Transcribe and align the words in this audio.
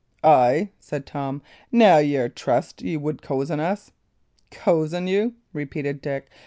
"Ay," 0.23 0.71
said 0.79 1.05
Tom, 1.05 1.43
"now 1.71 1.99
y' 1.99 2.15
are 2.15 2.27
trussed 2.27 2.81
ye 2.81 2.97
would 2.97 3.21
cozen 3.21 3.59
us." 3.59 3.91
"Cozen 4.49 5.05
you!" 5.05 5.35
repeated 5.53 6.01
Dick. 6.01 6.31